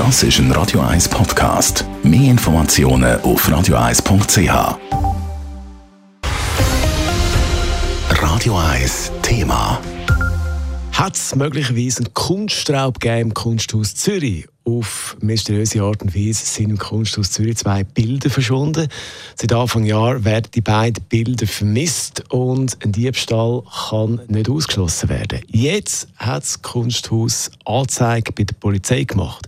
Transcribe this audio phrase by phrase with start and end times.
[0.00, 1.84] Das ist ein Radio 1 Podcast.
[2.02, 4.78] Mehr Informationen auf radio1.ch.
[8.08, 9.78] Radio 1 Thema.
[10.92, 14.46] Hat es möglicherweise einen Kunstraub gegeben im Kunsthaus Zürich?
[14.64, 18.88] Auf mysteriöse Art und Weise sind im Kunsthaus Zürich zwei Bilder verschwunden.
[19.34, 25.40] Seit Anfang Jahr werden die beiden Bilder vermisst und ein Diebstahl kann nicht ausgeschlossen werden.
[25.48, 29.46] Jetzt hat das Kunsthaus Anzeige bei der Polizei gemacht.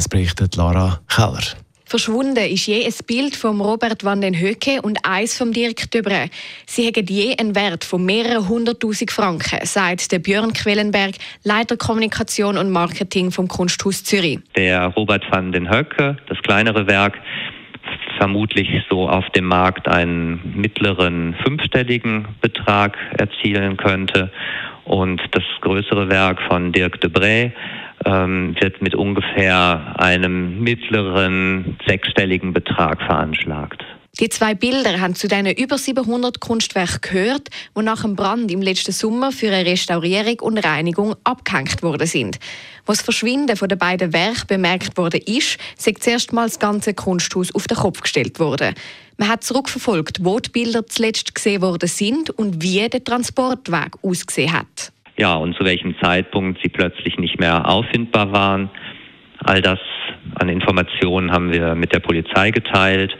[0.00, 1.42] Es berichtet Lara Keller.
[1.84, 6.30] Verschwunden ist je ein Bild von Robert van den Höcke und eins von Dirk Debré.
[6.64, 12.56] Sie haben je einen Wert von mehreren hunderttausend Franken, sagt der Björn Quellenberg, Leiter Kommunikation
[12.56, 14.38] und Marketing vom Kunsthaus Zürich.
[14.56, 17.18] Der Robert van den Höcke, das kleinere Werk,
[18.16, 24.32] vermutlich so auf dem Markt einen mittleren fünfstelligen Betrag erzielen könnte.
[24.86, 27.52] Und das größere Werk von Dirk Debré
[28.04, 33.84] ähm, wird mit ungefähr einem mittleren sechsstelligen Betrag veranschlagt.
[34.18, 38.60] Die zwei Bilder haben zu diesen über 700 Kunstwerken gehört, die nach dem Brand im
[38.60, 42.38] letzten Sommer für eine Restaurierung und Reinigung abgehängt worden sind.
[42.86, 47.54] Was das Verschwinden den beiden Werken bemerkt wurde, ist, sei zuerst mal das ganze Kunsthaus
[47.54, 48.74] auf den Kopf gestellt worden.
[49.16, 54.52] Man hat zurückverfolgt, wo die Bilder zuletzt gesehen worden sind und wie der Transportweg ausgesehen
[54.52, 58.70] hat ja, und zu welchem Zeitpunkt sie plötzlich nicht mehr auffindbar waren.
[59.38, 59.78] All das
[60.34, 63.16] an Informationen haben wir mit der Polizei geteilt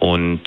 [0.00, 0.40] und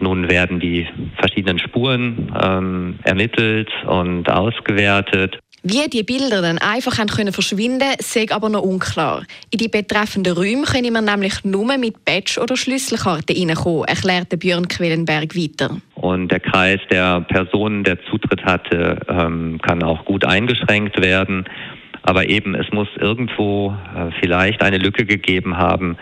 [0.00, 5.38] nun werden die verschiedenen Spuren ähm, ermittelt und ausgewertet.
[5.62, 9.24] Wie die Bilder dann einfach haben können verschwinden, sei aber noch unklar.
[9.50, 14.66] In die betreffenden Räume können wir nämlich nur mit Badge oder Schlüsselkarte reinkommen, erklärte Björn
[14.66, 15.76] Quellenberg weiter.
[16.02, 21.44] Und der Kreis der Personen, der Zutritt hatte, ähm, kann auch gut eingeschränkt werden.
[22.02, 25.96] Aber eben, es muss irgendwo äh, vielleicht eine Lücke gegeben haben.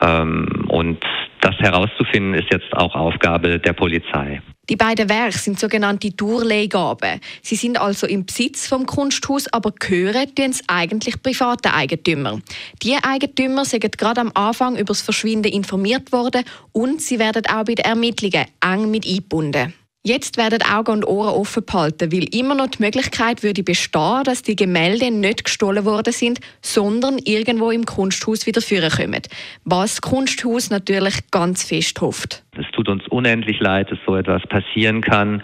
[0.00, 1.04] Ähm, und
[1.44, 4.40] das herauszufinden, ist jetzt auch Aufgabe der Polizei.
[4.70, 7.20] Die beiden Werke sind sogenannte Tourleihgaben.
[7.42, 12.40] Sie sind also im Besitz vom Kunsthaus, aber gehören tun eigentlich privaten Eigentümer.
[12.82, 17.64] Die Eigentümer sind gerade am Anfang über das Verschwinden informiert worden und sie werden auch
[17.64, 19.74] bei den Ermittlungen eng mit eingebunden.
[20.06, 24.42] Jetzt werden Augen und Ohren offen behalten, weil immer noch die Möglichkeit würde bestehen, dass
[24.42, 29.22] die Gemälde nicht gestohlen worden sind, sondern irgendwo im Kunsthaus wieder kommen.
[29.64, 32.44] Was das Kunsthaus natürlich ganz fest hofft.
[32.52, 35.42] Es tut uns unendlich leid, dass so etwas passieren kann.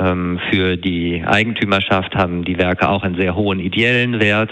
[0.00, 4.50] Ähm, für die Eigentümerschaft haben die Werke auch einen sehr hohen ideellen Wert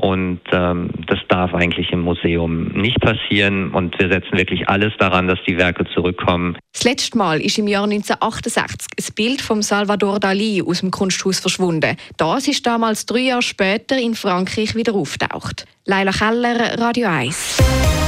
[0.00, 3.72] und ähm, das darf eigentlich im Museum nicht passieren.
[3.72, 6.56] Und wir setzen wirklich alles daran, dass die Werke zurückkommen.
[6.72, 11.40] Das letzte Mal ist im Jahr 1968 ein Bild von Salvador Dali aus dem Kunsthaus
[11.40, 11.96] verschwunden.
[12.16, 15.64] Das ist damals drei Jahre später in Frankreich wieder auftaucht.
[15.84, 18.07] Leila Keller, Radio 1.